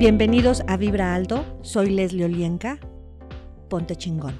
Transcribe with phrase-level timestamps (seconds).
[0.00, 2.78] Bienvenidos a Vibra Alto, soy Leslie Olienka.
[3.68, 4.32] Ponte chingón.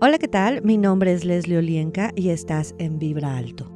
[0.00, 0.62] Hola, ¿qué tal?
[0.62, 3.70] Mi nombre es Leslie Olienka y estás en Vibra Alto.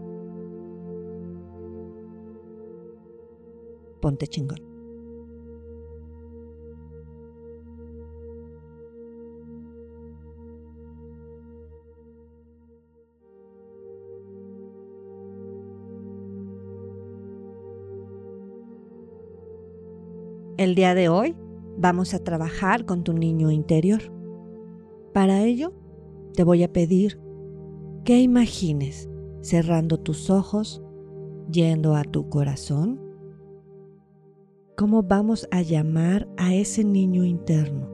[4.01, 4.74] Ponte chingón.
[20.57, 21.35] El día de hoy
[21.79, 24.01] vamos a trabajar con tu niño interior.
[25.13, 25.73] Para ello,
[26.35, 27.21] te voy a pedir
[28.05, 30.81] que imagines cerrando tus ojos,
[31.51, 33.01] yendo a tu corazón,
[34.77, 37.89] cómo vamos a llamar a ese niño interno,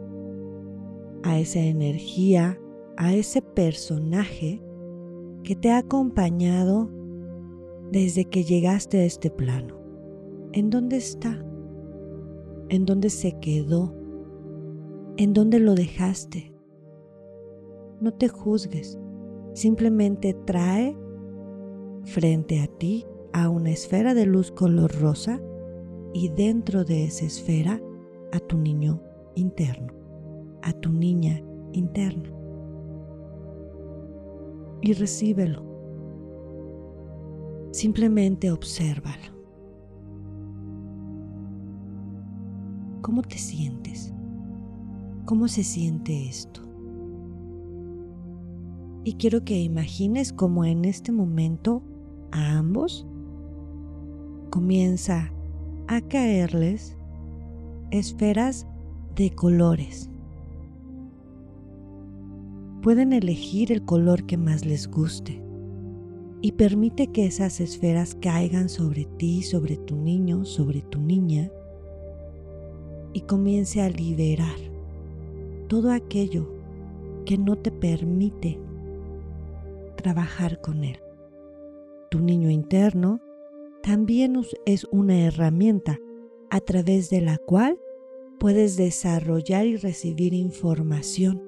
[1.22, 2.60] a esa energía,
[2.98, 4.62] a ese personaje
[5.44, 6.90] que te ha acompañado
[7.90, 9.80] desde que llegaste a este plano.
[10.52, 11.42] ¿En dónde está?
[12.70, 13.92] En dónde se quedó,
[15.16, 16.54] en dónde lo dejaste.
[18.00, 18.98] No te juzgues,
[19.52, 20.96] simplemente trae
[22.04, 25.42] frente a ti a una esfera de luz color rosa
[26.14, 27.82] y dentro de esa esfera
[28.32, 29.02] a tu niño
[29.34, 29.92] interno,
[30.62, 32.32] a tu niña interna.
[34.80, 35.68] Y recíbelo.
[37.72, 39.39] Simplemente obsérvalo.
[43.10, 44.14] ¿Cómo te sientes?
[45.24, 46.62] ¿Cómo se siente esto?
[49.02, 51.82] Y quiero que imagines cómo en este momento
[52.30, 53.08] a ambos
[54.50, 55.32] comienza
[55.88, 56.96] a caerles
[57.90, 58.68] esferas
[59.16, 60.08] de colores.
[62.80, 65.42] Pueden elegir el color que más les guste
[66.42, 71.50] y permite que esas esferas caigan sobre ti, sobre tu niño, sobre tu niña
[73.12, 74.56] y comience a liberar
[75.68, 76.48] todo aquello
[77.24, 78.58] que no te permite
[79.96, 80.98] trabajar con él.
[82.10, 83.20] Tu niño interno
[83.82, 85.98] también es una herramienta
[86.50, 87.78] a través de la cual
[88.38, 91.42] puedes desarrollar y recibir información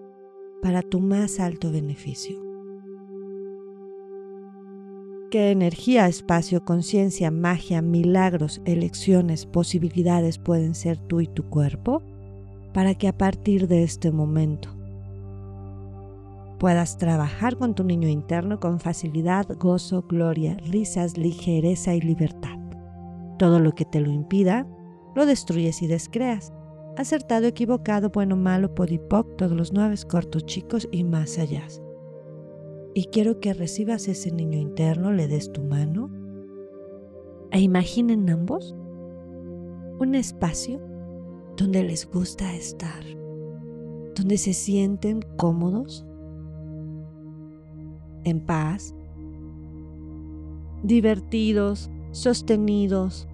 [0.61, 2.52] para tu más alto beneficio
[5.33, 12.03] qué energía, espacio, conciencia, magia, milagros, elecciones, posibilidades pueden ser tú y tu cuerpo
[12.75, 14.69] para que a partir de este momento
[16.59, 22.59] puedas trabajar con tu niño interno con facilidad, gozo, gloria, risas, ligereza y libertad.
[23.39, 24.67] Todo lo que te lo impida,
[25.15, 26.53] lo destruyes y descreas.
[26.99, 31.65] Acertado, equivocado, bueno, malo, podipoc, todos los nueve cortos, chicos y más allá
[32.95, 36.11] y quiero que recibas ese niño interno, le des tu mano.
[37.51, 38.75] E imaginen ambos
[39.99, 40.81] un espacio
[41.57, 43.05] donde les gusta estar,
[44.15, 46.07] donde se sienten cómodos,
[48.25, 48.95] en paz,
[50.83, 53.29] divertidos, sostenidos.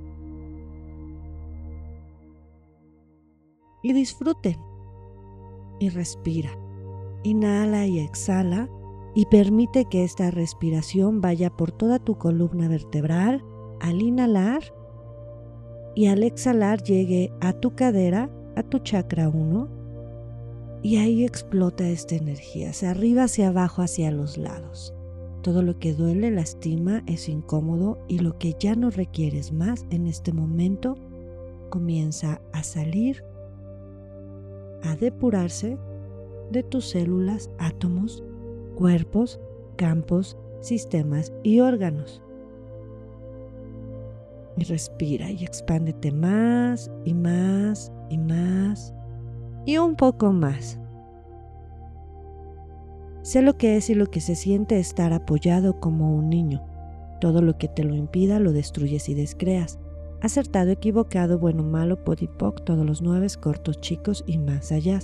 [3.82, 4.56] Y disfruten.
[5.78, 6.50] Y respira.
[7.22, 8.68] Inhala y exhala
[9.14, 13.44] y permite que esta respiración vaya por toda tu columna vertebral
[13.80, 14.62] al inhalar
[15.94, 19.68] y al exhalar llegue a tu cadera, a tu chakra 1
[20.82, 24.94] y ahí explota esta energía, hacia arriba, hacia abajo, hacia los lados.
[25.42, 30.06] Todo lo que duele, lastima, es incómodo y lo que ya no requieres más en
[30.06, 30.96] este momento
[31.70, 33.24] comienza a salir,
[34.82, 35.78] a depurarse
[36.52, 38.22] de tus células, átomos
[38.78, 39.40] cuerpos,
[39.74, 42.22] campos, sistemas y órganos.
[44.56, 48.94] Y respira y expándete más y más y más
[49.66, 50.78] y un poco más.
[53.22, 56.64] Sé lo que es y lo que se siente estar apoyado como un niño.
[57.20, 59.80] Todo lo que te lo impida lo destruyes y descreas.
[60.22, 65.00] Acertado, equivocado, bueno, malo, podipoc, todos los nueve cortos, chicos y más allá.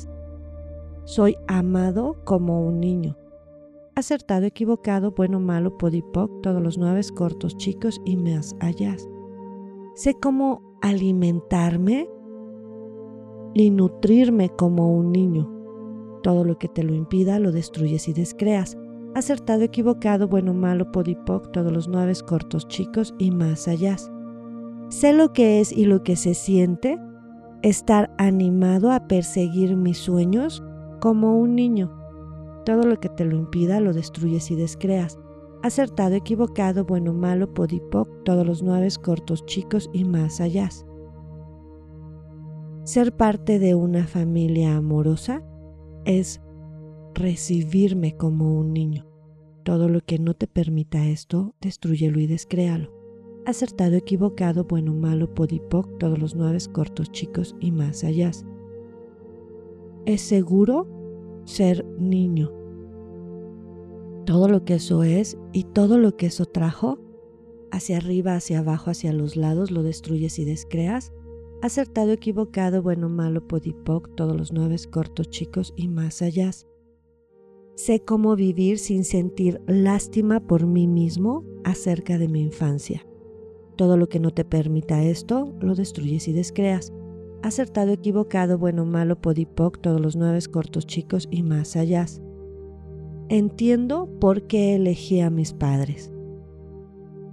[1.03, 3.17] Soy amado como un niño
[3.94, 8.96] acertado, equivocado, bueno, malo, podipoc, todos los nueve cortos, chicos y más allá.
[9.94, 12.08] Sé cómo alimentarme
[13.55, 15.50] y nutrirme como un niño.
[16.23, 18.76] Todo lo que te lo impida lo destruyes y descreas.
[19.14, 23.96] Acertado, equivocado, bueno, malo, podipoc, todos los nueve cortos, chicos y más allá.
[24.88, 26.99] Sé lo que es y lo que se siente
[27.62, 30.62] estar animado a perseguir mis sueños
[31.00, 32.04] como un niño
[32.65, 35.19] Todo lo que te lo impida lo destruyes y descreas.
[35.63, 40.69] Acertado, equivocado, bueno, malo, podipoc, todos los nueve cortos, chicos y más allá.
[42.85, 45.43] Ser parte de una familia amorosa
[46.05, 46.43] es
[47.15, 49.07] recibirme como un niño.
[49.63, 52.93] Todo lo que no te permita esto, destruyelo y descréalo.
[53.47, 58.31] Acertado, equivocado, bueno, malo, podipoc, todos los nueve cortos, chicos y más allá.
[60.05, 60.87] Es seguro
[61.44, 62.52] ser niño.
[64.26, 66.99] Todo lo que eso es y todo lo que eso trajo,
[67.70, 71.12] hacia arriba, hacia abajo, hacia los lados, lo destruyes y descreas.
[71.61, 76.50] Acertado, equivocado, bueno, malo, podipoc, todos los nueve cortos, chicos y más allá.
[77.75, 83.05] Sé cómo vivir sin sentir lástima por mí mismo acerca de mi infancia.
[83.76, 86.93] Todo lo que no te permita esto, lo destruyes y descreas.
[87.44, 92.06] Acertado, equivocado, bueno, malo, podipoc, todos los nueve cortos chicos y más allá.
[93.29, 96.11] Entiendo por qué elegí a mis padres.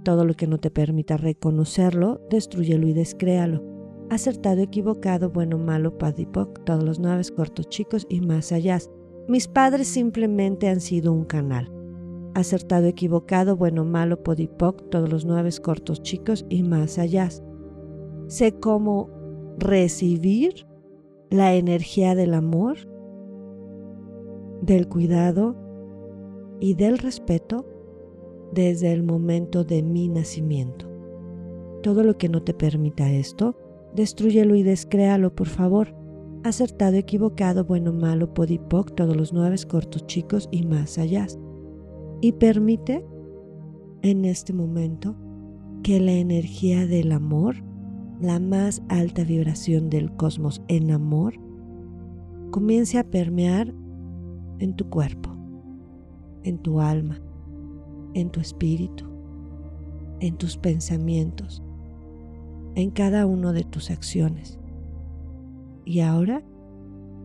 [0.04, 3.64] Todo lo que no te permita reconocerlo, destruyelo y descréalo.
[4.10, 8.80] Acertado, equivocado, bueno, malo, podipoc, todos los nueve cortos chicos y más allá.
[9.28, 11.72] Mis padres simplemente han sido un canal.
[12.34, 17.30] Acertado, equivocado, bueno, malo, podipoc, todos los nueve cortos chicos y más allá.
[18.26, 19.21] Sé cómo
[19.58, 20.66] recibir
[21.30, 22.76] la energía del amor,
[24.60, 25.56] del cuidado
[26.60, 27.66] y del respeto
[28.52, 30.86] desde el momento de mi nacimiento.
[31.82, 33.56] Todo lo que no te permita esto,
[33.94, 36.02] destruyelo y descréalo, por favor
[36.44, 41.26] acertado, equivocado, bueno, malo, podipoc, todos los nueve cortos chicos y más allá.
[42.20, 43.04] Y permite
[44.02, 45.16] en este momento
[45.82, 47.56] que la energía del amor,
[48.22, 51.34] la más alta vibración del cosmos en amor,
[52.52, 53.74] comience a permear
[54.60, 55.30] en tu cuerpo,
[56.44, 57.20] en tu alma,
[58.14, 59.04] en tu espíritu,
[60.20, 61.62] en tus pensamientos,
[62.76, 64.58] en cada una de tus acciones
[65.84, 66.42] y ahora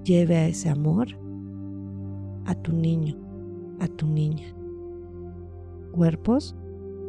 [0.03, 1.07] lleve a ese amor
[2.45, 3.15] a tu niño,
[3.79, 4.47] a tu niña.
[5.91, 6.55] Cuerpos,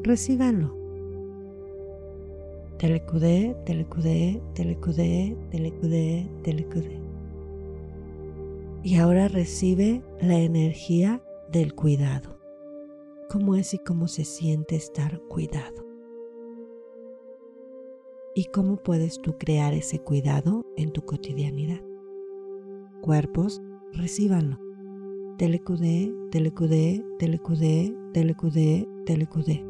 [0.03, 0.78] recíbanlo.
[2.79, 7.01] Telecudé, telecudé, telecudé, telecudé, telecudé.
[8.83, 12.39] Y ahora recibe la energía del cuidado.
[13.29, 15.89] ¿Cómo es y cómo se siente estar cuidado?
[18.39, 21.81] y cómo puedes tú crear ese cuidado en tu cotidianidad.
[23.01, 23.61] Cuerpos,
[23.93, 24.61] recíbanlo.
[25.39, 29.67] Telecudé, telecudé, telecudé, telecudé, telecudé.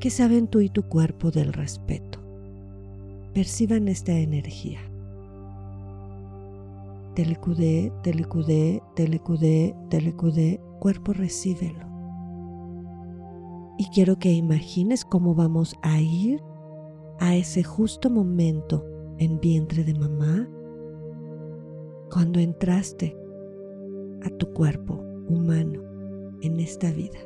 [0.00, 2.20] ¿Qué saben tú y tu cuerpo del respeto?
[3.34, 4.80] Perciban esta energía.
[7.14, 11.88] Telecudé, telecudé, telecudé, telecudé, cuerpo recíbelo
[13.78, 16.42] y quiero que imagines cómo vamos a ir
[17.20, 18.84] a ese justo momento
[19.18, 20.48] en vientre de mamá
[22.10, 23.16] cuando entraste
[24.22, 24.94] a tu cuerpo
[25.28, 25.82] humano
[26.42, 27.18] en esta vida.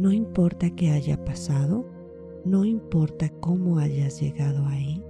[0.00, 1.84] No importa qué haya pasado,
[2.46, 5.04] no importa cómo hayas llegado ahí,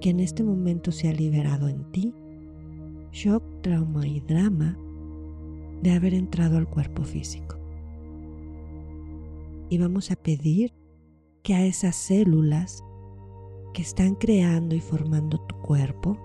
[0.00, 2.12] que en este momento se ha liberado en ti
[3.12, 4.76] shock, trauma y drama
[5.82, 7.58] de haber entrado al cuerpo físico
[9.68, 10.74] y vamos a pedir
[11.44, 12.84] que a esas células
[13.72, 16.18] que están creando y formando tu cuerpo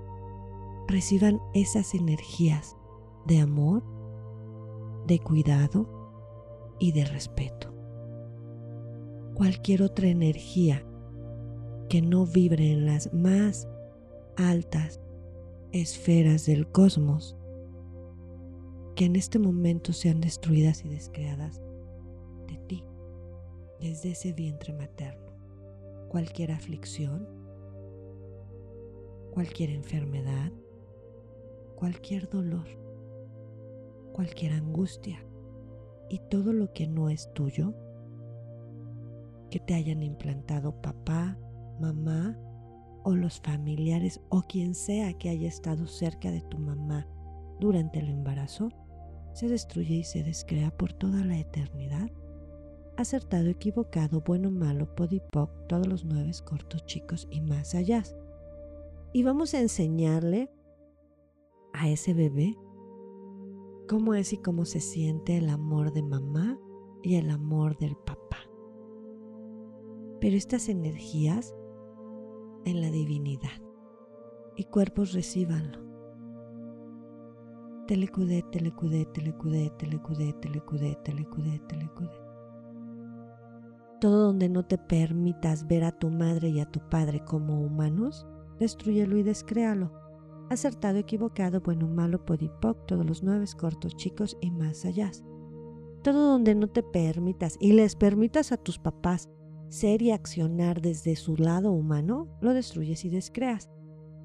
[0.88, 2.76] reciban esas energías
[3.28, 3.84] de amor,
[5.06, 5.88] de cuidado
[6.80, 7.73] y de respeto.
[9.34, 10.86] Cualquier otra energía
[11.90, 13.68] que no vibre en las más
[14.36, 15.00] altas
[15.72, 17.36] esferas del cosmos,
[18.96, 21.62] que en este momento sean destruidas y descreadas
[22.48, 22.86] de ti
[23.80, 25.34] desde ese vientre materno.
[26.10, 27.28] Cualquier aflicción,
[29.32, 30.52] cualquier enfermedad,
[31.76, 32.68] cualquier dolor,
[34.14, 35.26] cualquier angustia
[36.08, 37.74] y todo lo que no es tuyo,
[39.54, 41.38] que te hayan implantado papá,
[41.80, 42.36] mamá
[43.04, 47.08] o los familiares o quien sea que haya estado cerca de tu mamá
[47.60, 48.70] durante el embarazo,
[49.34, 52.10] se destruye y se descrea por toda la eternidad
[52.98, 58.02] acertado, equivocado, bueno, malo, podipoc, todos los nueve cortos, chicos y más allá.
[59.14, 60.50] Y vamos a enseñarle
[61.74, 62.56] a ese bebé
[63.88, 66.58] cómo es y cómo se siente el amor de mamá
[67.04, 68.43] y el amor del papá.
[70.24, 71.54] Pero estas energías
[72.64, 73.62] en la divinidad
[74.56, 75.80] y cuerpos recíbanlo.
[77.88, 82.16] Telecudé, telecudé, telecudé, telecudé, telecudé, telecudé, telecudé.
[84.00, 88.26] Todo donde no te permitas ver a tu madre y a tu padre como humanos,
[88.60, 89.92] destruyelo y descréalo.
[90.50, 95.12] Acertado, equivocado, bueno, malo, podipoc, todos los nueve cortos, chicos y más allá.
[96.02, 99.30] Todo donde no te permitas y les permitas a tus papás
[99.74, 103.72] ser y accionar desde su lado humano, lo destruyes y descreas.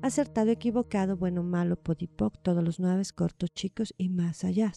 [0.02, 4.72] Acertado, equivocado, bueno, malo, podipoc, todos los nueve cortos, chicos y más allá.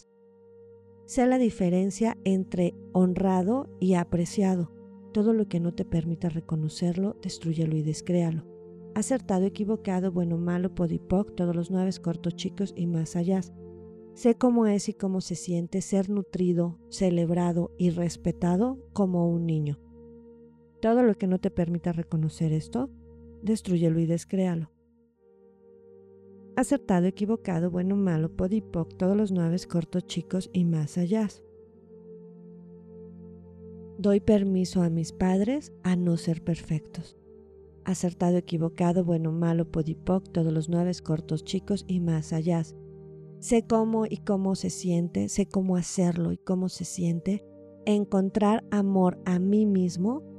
[1.04, 4.72] Sea la diferencia entre honrado y apreciado.
[5.12, 8.46] Todo lo que no te permita reconocerlo, destruyelo y descréalo.
[8.94, 13.42] Acertado, equivocado, bueno, malo, podipoc, todos los nueve cortos, chicos y más allá.
[14.14, 19.81] Sé cómo es y cómo se siente ser nutrido, celebrado y respetado como un niño.
[20.82, 22.90] Todo lo que no te permita reconocer esto,
[23.40, 24.72] destruyelo y descréalo.
[26.56, 31.28] Acertado, equivocado, bueno, malo, podipoc, todos los nueve cortos, chicos y más allá.
[33.96, 37.16] Doy permiso a mis padres a no ser perfectos.
[37.84, 42.64] Acertado, equivocado, bueno, malo, podipoc, todos los nueve cortos, chicos y más allá.
[43.38, 47.44] Sé cómo y cómo se siente, sé cómo hacerlo y cómo se siente
[47.86, 50.31] encontrar amor a mí mismo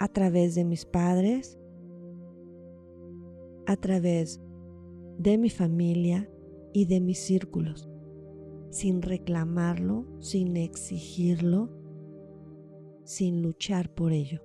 [0.00, 1.58] a través de mis padres,
[3.66, 4.40] a través
[5.18, 6.30] de mi familia
[6.72, 7.86] y de mis círculos,
[8.70, 11.68] sin reclamarlo, sin exigirlo,
[13.04, 14.40] sin luchar por ello.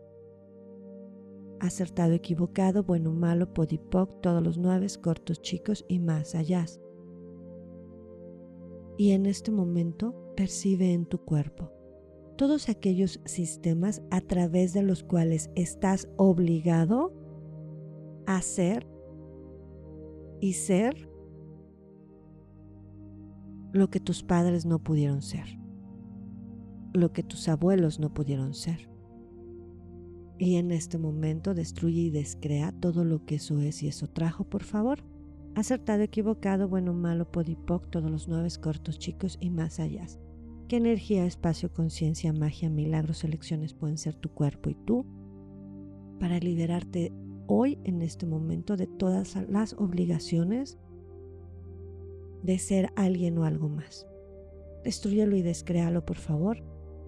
[1.61, 6.65] Acertado, equivocado, bueno, malo, podipoc, todos los nueve, cortos, chicos y más allá.
[8.97, 11.74] Y en este momento percibe en tu cuerpo
[12.35, 17.13] todos aquellos sistemas a través de los cuales estás obligado
[18.25, 18.87] a ser
[20.41, 21.09] y ser
[23.71, 25.59] lo que tus padres no pudieron ser,
[26.93, 28.89] lo que tus abuelos no pudieron ser.
[30.37, 34.43] Y en este momento destruye y descrea todo lo que eso es y eso trajo,
[34.43, 35.03] por favor.
[35.55, 40.05] Acertado, equivocado, bueno, malo, podipoc, todos los nueve cortos, chicos y más allá.
[40.67, 45.05] ¿Qué energía, espacio, conciencia, magia, milagros, elecciones pueden ser tu cuerpo y tú
[46.19, 47.13] para liberarte
[47.45, 50.79] hoy en este momento de todas las obligaciones
[52.41, 54.07] de ser alguien o algo más.
[54.83, 56.63] Destruyelo y descréalo, por favor.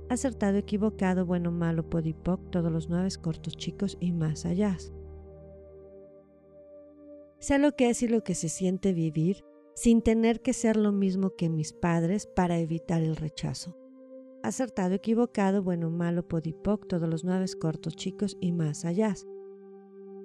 [0.10, 4.78] Acertado, equivocado, bueno, malo, podipoc, todos los nueve cortos, chicos y más allá.
[7.40, 9.44] Sé lo que es y lo que se siente vivir
[9.78, 13.78] sin tener que ser lo mismo que mis padres para evitar el rechazo.
[14.42, 19.14] Acertado, equivocado, bueno, malo, podipoc, todos los nueve cortos, chicos y más allá.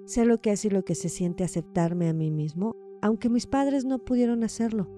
[0.05, 3.45] Sé lo que es y lo que se siente aceptarme a mí mismo, aunque mis
[3.45, 4.89] padres no pudieron hacerlo.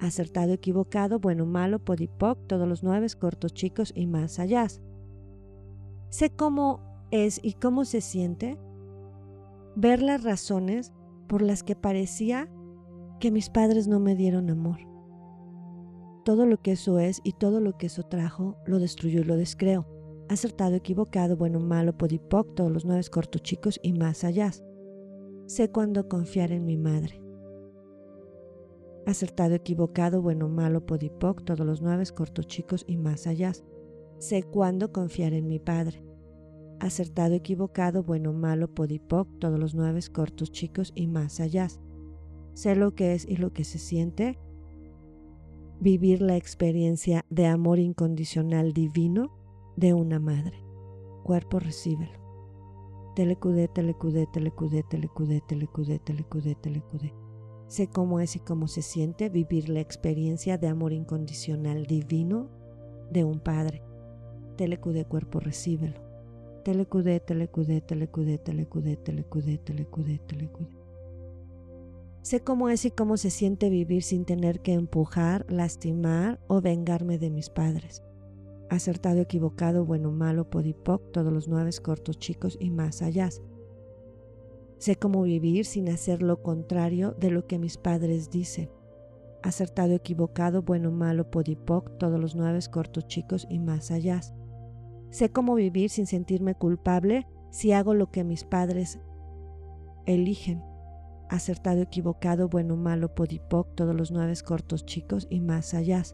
[0.00, 4.66] Acertado, equivocado, bueno, malo, podipoc, todos los nueve cortos, chicos y más allá.
[6.08, 8.58] Sé cómo es y cómo se siente
[9.76, 10.92] ver las razones
[11.28, 12.48] por las que parecía
[13.22, 14.80] que mis padres no me dieron amor.
[16.24, 19.36] Todo lo que eso es y todo lo que eso trajo, lo destruyó y lo
[19.36, 19.86] descreo
[20.32, 24.50] acertado, equivocado, bueno, malo, podipoc, todos los nueve cortos chicos y más allá.
[25.46, 27.20] Sé cuándo confiar en mi madre.
[29.06, 33.52] Acertado, equivocado, bueno, malo, podipoc, todos los nueve cortos chicos y más allá.
[34.18, 36.04] Sé cuándo confiar en mi padre.
[36.80, 41.68] Acertado, equivocado, bueno, malo, podipoc, todos los nueve cortos chicos y más allá.
[42.54, 44.38] Sé lo que es y lo que se siente.
[45.80, 49.32] Vivir la experiencia de amor incondicional divino
[49.76, 50.62] de una madre.
[51.24, 52.22] Cuerpo, recíbelo.
[53.16, 57.14] Telecudé, telecudé, telecudé, telecudé, telecudé, telecudé, telecudé.
[57.66, 62.50] Sé cómo es y cómo se siente vivir la experiencia de amor incondicional divino
[63.10, 63.82] de un padre.
[64.56, 66.00] Telecudé, cuerpo, recíbelo.
[66.64, 70.81] Telecudé, telecudé, telecudé, telecudé, telecudé, telecudé, telecudé.
[72.22, 77.18] Sé cómo es y cómo se siente vivir sin tener que empujar, lastimar o vengarme
[77.18, 78.02] de mis padres
[78.72, 83.28] acertado, equivocado, bueno, malo, podipoc, todos los nueve cortos, chicos y más allá.
[84.78, 88.70] Sé cómo vivir sin hacer lo contrario de lo que mis padres dicen.
[89.42, 94.20] Acertado, equivocado, bueno, malo, podipoc, todos los nueve cortos, chicos y más allá.
[95.10, 98.98] Sé cómo vivir sin sentirme culpable si hago lo que mis padres
[100.06, 100.71] eligen.
[101.32, 106.04] Acertado, equivocado, bueno, malo, podipoc, todos los nueve cortos, chicos y más allá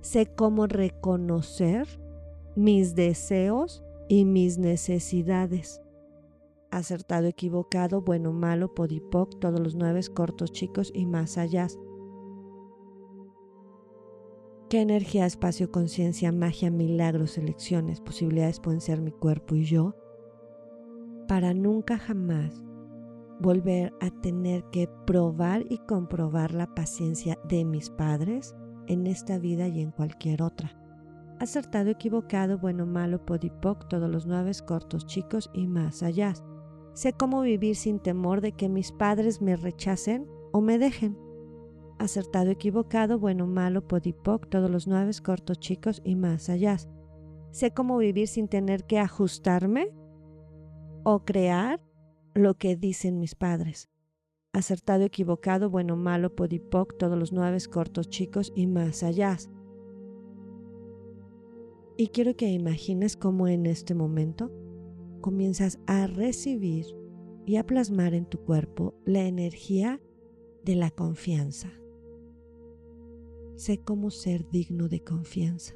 [0.00, 1.86] sé cómo reconocer
[2.56, 5.82] mis deseos y mis necesidades.
[6.70, 11.66] acertado, equivocado, bueno, malo, podipoc, todos los nueve cortos, chicos y más allá.
[14.68, 19.94] ¿Qué energía, espacio, conciencia, magia, milagros, elecciones, posibilidades pueden ser mi cuerpo y yo?
[21.26, 22.62] Para nunca jamás
[23.40, 28.54] volver a tener que probar y comprobar la paciencia de mis padres
[28.86, 30.76] en esta vida y en cualquier otra.
[31.38, 36.34] Acertado, equivocado, bueno, malo, podipoc, todos los nueve cortos, chicos y más allá.
[36.94, 41.16] Sé cómo vivir sin temor de que mis padres me rechacen o me dejen.
[41.98, 46.76] Acertado, equivocado, bueno, malo, podipoc, todos los nueve cortos, chicos y más allá.
[47.52, 49.92] Sé cómo vivir sin tener que ajustarme
[51.04, 51.80] o crear
[52.38, 53.88] lo que dicen mis padres.
[54.52, 59.36] Acertado, equivocado, bueno, malo, podipoc, todos los nueve cortos, chicos y más allá.
[61.96, 64.52] Y quiero que imagines cómo en este momento
[65.20, 66.86] comienzas a recibir
[67.44, 70.00] y a plasmar en tu cuerpo la energía
[70.64, 71.72] de la confianza.
[73.56, 75.74] Sé cómo ser digno de confianza.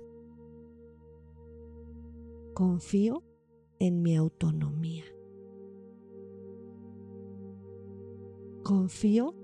[2.55, 3.25] Confío
[3.81, 5.05] en mi autonomía.
[8.63, 9.35] Confío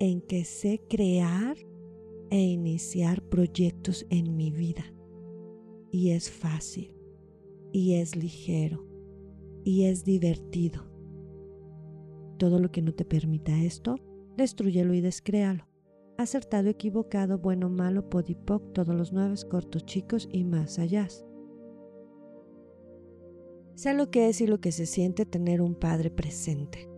[0.00, 1.56] en que sé crear
[2.30, 4.84] e iniciar proyectos en mi vida.
[5.92, 6.92] Y es fácil,
[7.72, 8.84] y es ligero,
[9.62, 10.90] y es divertido.
[12.36, 13.94] Todo lo que no te permita esto,
[14.36, 15.68] destruyelo y descréalo.
[16.18, 21.06] Acertado, equivocado, bueno, malo, podipoc, todos los nueve cortos, chicos y más allá.
[23.76, 26.93] Sé lo que es y lo que se siente tener un padre presente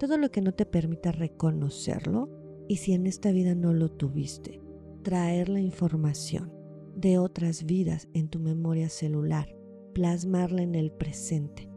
[0.00, 2.30] todo lo que no te permita reconocerlo
[2.68, 4.62] y si en esta vida no lo tuviste,
[5.02, 6.50] traer la información
[6.96, 9.54] de otras vidas en tu memoria celular,
[9.92, 11.70] plasmarla en el presente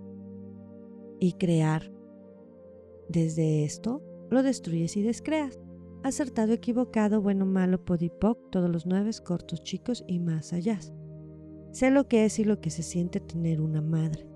[1.20, 1.92] y crear.
[3.10, 4.02] Desde esto
[4.32, 5.60] lo destruyes y descreas.
[6.04, 10.80] Acertado, equivocado, bueno, malo, podipoc, todos los nueve cortos, chicos y más allá.
[11.72, 14.33] Sé lo que es y lo que se siente tener una madre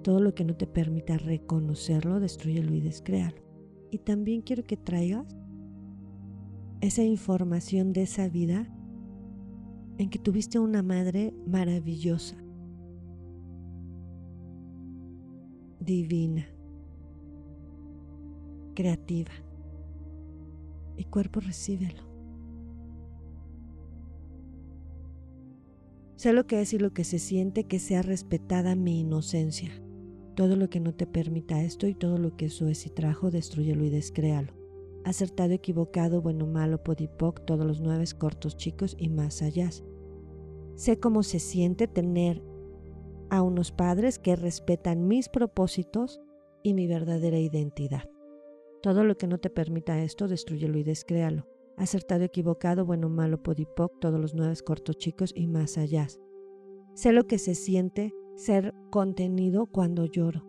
[0.00, 3.42] todo lo que no te permita reconocerlo, destruyelo y descréalo.
[3.90, 5.36] Y también quiero que traigas
[6.80, 8.68] esa información de esa vida
[9.98, 12.36] en que tuviste una madre maravillosa,
[15.78, 16.46] divina,
[18.74, 19.32] creativa.
[20.96, 22.02] Y cuerpo recíbelo.
[26.16, 29.70] Sé lo que es y lo que se siente que sea respetada mi inocencia
[30.40, 33.30] todo lo que no te permita esto y todo lo que eso es y trajo,
[33.30, 34.54] destruyelo y descréalo.
[35.04, 39.68] Acertado, equivocado, bueno, malo, podipoc, todos los nueve cortos, chicos y más allá.
[40.76, 42.42] Sé cómo se siente tener
[43.28, 46.22] a unos padres que respetan mis propósitos
[46.62, 48.08] y mi verdadera identidad.
[48.82, 51.46] Todo lo que no te permita esto, destruyelo y descréalo.
[51.76, 56.06] Acertado, equivocado, bueno, malo, podipoc, todos los nueve cortos, chicos y más allá.
[56.94, 60.46] Sé lo que se siente ser contenido cuando lloro.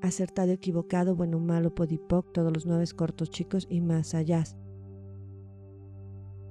[0.00, 4.42] Acertado, equivocado, bueno, malo, podipoc, todos los nueve cortos chicos y más allá.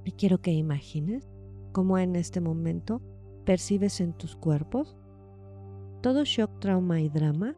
[0.05, 1.27] Y quiero que imagines
[1.71, 3.01] cómo en este momento
[3.45, 4.95] percibes en tus cuerpos
[6.01, 7.57] todo shock, trauma y drama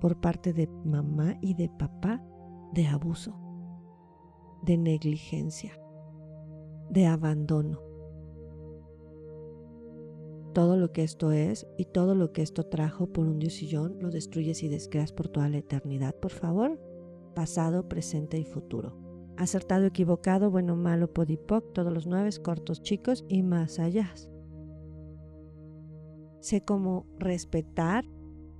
[0.00, 2.24] por parte de mamá y de papá
[2.72, 3.34] de abuso,
[4.62, 5.72] de negligencia,
[6.90, 7.89] de abandono
[10.52, 14.10] todo lo que esto es y todo lo que esto trajo por un diosillón lo
[14.10, 16.78] destruyes y descreas por toda la eternidad, por favor.
[17.34, 18.96] Pasado, presente y futuro.
[19.36, 24.12] Acertado, equivocado, bueno, malo, podipoc, todos los nueve cortos, chicos y más allá.
[26.40, 28.04] Sé cómo respetar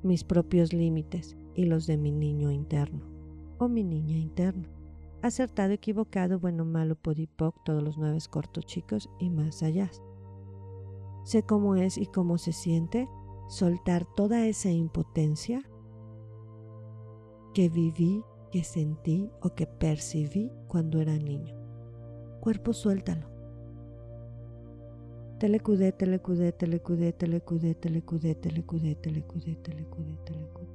[0.02, 3.06] mis propios límites y los de mi niño interno
[3.58, 4.70] o mi niña interna.
[5.22, 9.90] Acertado, equivocado, bueno, malo, podipoc, todos los nueve cortos, chicos y más allá.
[11.22, 13.08] Sé cómo es y cómo se siente
[13.48, 15.62] soltar toda esa impotencia
[17.52, 21.54] que viví, que sentí o que percibí cuando era niño.
[22.40, 23.28] Cuerpo, suéltalo.
[25.38, 30.68] Telecudé, telecudé, telecudé, telecudé, telecudé, telecudé, telecudé, telecudé, telecudé.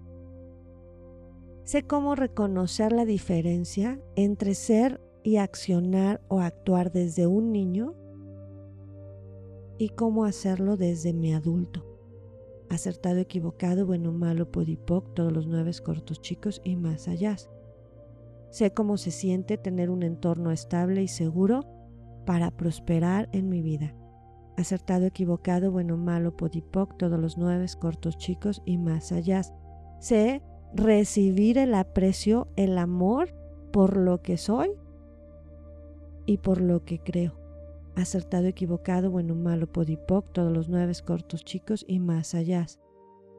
[1.63, 7.95] Sé cómo reconocer la diferencia entre ser y accionar o actuar desde un niño
[9.77, 11.85] y cómo hacerlo desde mi adulto.
[12.69, 17.35] Acertado, equivocado, bueno, malo, podipoc, todos los nueve cortos chicos y más allá.
[18.49, 21.65] Sé cómo se siente tener un entorno estable y seguro
[22.25, 23.93] para prosperar en mi vida.
[24.57, 29.41] Acertado, equivocado, bueno, malo, podipoc, todos los nueve cortos chicos y más allá.
[29.99, 30.41] Sé
[30.73, 33.33] recibir el aprecio, el amor
[33.71, 34.71] por lo que soy
[36.25, 37.44] y por lo que creo.
[37.95, 42.65] Acertado, equivocado, bueno, malo, podipoc, todos los nueve cortos chicos y más allá.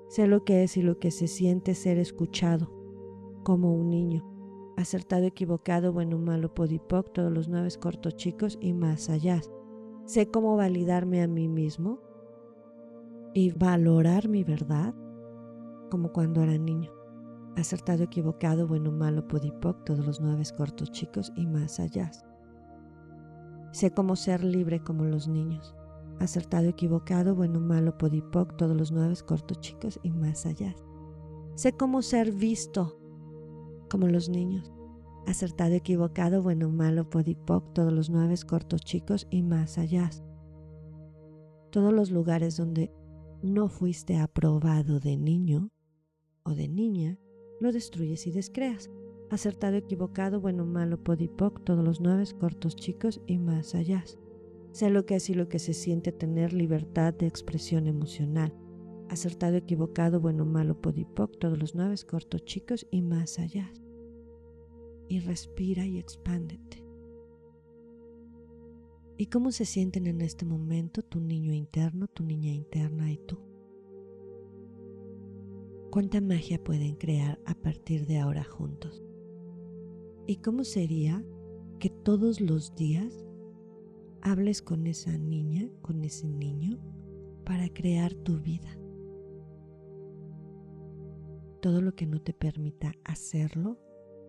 [0.08, 2.72] Sé lo que es y lo que se siente ser escuchado,
[3.44, 4.24] como un niño.
[4.78, 9.42] Acertado, equivocado, bueno, malo, podipoc, todos los nueve cortos chicos y más allá.
[10.06, 12.00] Sé cómo validarme a mí mismo
[13.34, 14.94] y valorar mi verdad
[15.90, 16.92] como cuando era niño.
[17.56, 22.10] Acertado, equivocado, bueno, malo, podipoc, todos los nueve cortos chicos y más allá.
[23.72, 25.74] Sé cómo ser libre como los niños.
[26.18, 30.74] Acertado, equivocado, bueno, malo, podipoc, todos los nueve cortos chicos y más allá.
[31.54, 32.98] Sé cómo ser visto
[33.90, 34.72] como los niños.
[35.26, 40.10] Acertado, equivocado, bueno, malo, podipoc, todos los nueve cortos chicos y más allá.
[41.70, 42.92] Todos los lugares donde
[43.42, 45.70] no fuiste aprobado de niño
[46.44, 47.18] o de niña,
[47.60, 48.90] lo destruyes y descreas.
[49.30, 54.04] Acertado, equivocado, bueno, malo, podipoc, todos los nueve cortos chicos y más allá.
[54.70, 58.54] Sé lo que es y lo que se siente tener libertad de expresión emocional.
[59.08, 63.72] Acertado, equivocado, bueno, malo, podipoc, todos los nueve cortos chicos y más allá.
[65.08, 66.84] Y respira y expándete.
[69.16, 73.38] ¿Y cómo se sienten en este momento tu niño interno, tu niña interna y tú?
[75.90, 79.05] ¿Cuánta magia pueden crear a partir de ahora juntos?
[80.28, 81.24] ¿Y cómo sería
[81.78, 83.24] que todos los días
[84.22, 86.80] hables con esa niña, con ese niño,
[87.44, 88.76] para crear tu vida?
[91.62, 93.78] Todo lo que no te permita hacerlo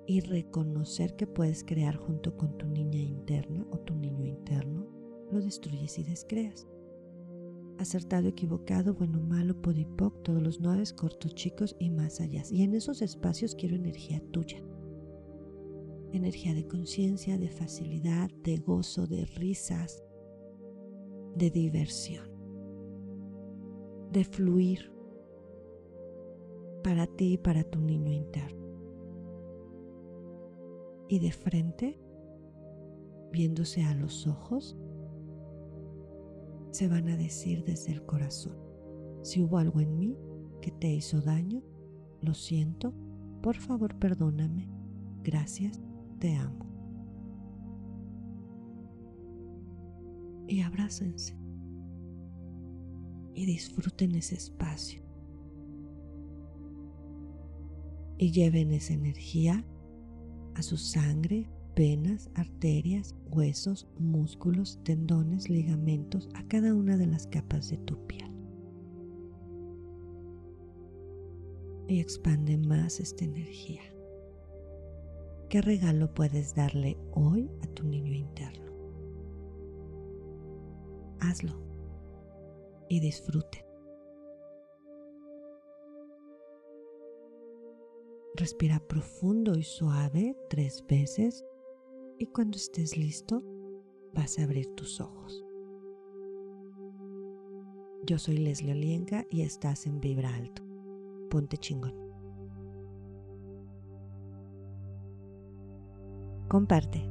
[0.05, 4.87] y reconocer que puedes crear junto con tu niña interna o tu niño interno,
[5.31, 6.67] lo destruyes y descreas.
[7.79, 12.43] Acertado, equivocado, bueno, malo, podipoc, todos los nueve cortos, chicos y más allá.
[12.51, 14.63] Y en esos espacios quiero energía tuya
[16.13, 20.03] energía de conciencia, de facilidad, de gozo, de risas,
[21.35, 22.29] de diversión,
[24.11, 24.91] de fluir
[26.83, 28.65] para ti y para tu niño interno.
[31.09, 31.99] Y de frente,
[33.31, 34.77] viéndose a los ojos,
[36.71, 38.57] se van a decir desde el corazón,
[39.21, 40.17] si hubo algo en mí
[40.61, 41.61] que te hizo daño,
[42.21, 42.93] lo siento,
[43.41, 44.69] por favor perdóname,
[45.23, 45.81] gracias
[46.19, 46.65] te amo.
[50.47, 51.37] Y abrácense
[53.37, 54.99] y disfruten ese espacio.
[58.17, 59.63] Y lleven esa energía
[60.55, 67.69] a su sangre, venas, arterias, huesos, músculos, tendones, ligamentos, a cada una de las capas
[67.69, 68.31] de tu piel.
[71.87, 73.83] Y expande más esta energía.
[75.49, 78.69] ¿Qué regalo puedes darle hoy a tu niño interno?
[81.21, 81.53] Hazlo
[82.89, 83.65] y disfrute.
[88.35, 91.45] Respira profundo y suave tres veces
[92.19, 93.41] y cuando estés listo
[94.13, 95.45] vas a abrir tus ojos.
[98.05, 100.61] Yo soy Leslie Olienka y estás en Vibra Alto.
[101.29, 102.06] Ponte chingón.
[106.47, 107.07] Comparte.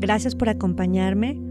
[0.00, 1.47] Gracias por acompañarme.